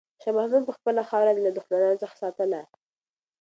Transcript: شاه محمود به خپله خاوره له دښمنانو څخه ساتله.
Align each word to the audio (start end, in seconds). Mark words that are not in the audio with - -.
شاه 0.21 0.33
محمود 0.37 0.63
به 0.67 0.73
خپله 0.77 1.01
خاوره 1.09 1.31
له 1.45 1.51
دښمنانو 1.57 2.01
څخه 2.03 2.15
ساتله. 2.21 2.61